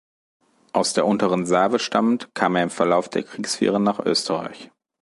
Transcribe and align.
Aus 0.73 0.93
der 0.95 1.05
unteren 1.05 1.45
Save 1.45 1.77
stammend 1.77 2.33
kam 2.33 2.55
er 2.55 2.63
im 2.63 2.71
Verlauf 2.71 3.07
der 3.07 3.21
Kriegswirren 3.21 3.83
nach 3.83 3.99
Österreich. 3.99 4.71